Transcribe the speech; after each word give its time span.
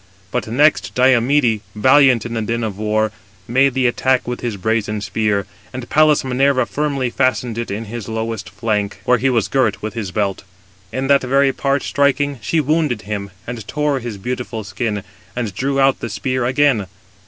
But 0.31 0.47
next 0.47 0.95
Diomede, 0.95 1.61
valiant 1.75 2.25
in 2.25 2.33
the 2.33 2.41
din 2.41 2.63
of 2.63 2.79
war, 2.79 3.11
made 3.47 3.75
the 3.75 3.85
attack 3.85 4.27
with 4.27 4.41
his 4.41 4.57
brazen 4.57 4.99
spear; 4.99 5.45
and 5.71 5.87
Pallas 5.91 6.23
Minerva 6.23 6.65
firmly 6.65 7.11
fastened 7.11 7.55
it 7.59 7.69
in 7.69 7.85
his 7.85 8.09
lowest 8.09 8.49
flank, 8.49 9.01
where 9.05 9.19
he 9.19 9.29
was 9.29 9.47
girt 9.47 9.83
with 9.83 9.93
his 9.93 10.09
belt. 10.09 10.43
In 10.91 11.05
that 11.05 11.21
very 11.21 11.53
part 11.53 11.83
striking, 11.83 12.39
she 12.41 12.59
wounded 12.59 13.03
him, 13.03 13.29
and 13.45 13.67
tore 13.67 13.99
his 13.99 14.17
beautiful 14.17 14.63
skin, 14.63 15.03
and 15.35 15.53
drew 15.53 15.79
out 15.79 15.99
the 15.99 16.09
spear 16.09 16.45
again. 16.45 16.87